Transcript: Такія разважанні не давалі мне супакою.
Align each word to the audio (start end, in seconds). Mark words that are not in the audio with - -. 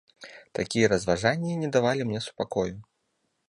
Такія 0.59 0.87
разважанні 0.93 1.53
не 1.65 1.71
давалі 1.77 2.01
мне 2.11 2.25
супакою. 2.29 2.73